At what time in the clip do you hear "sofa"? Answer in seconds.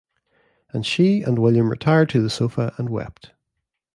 2.31-2.73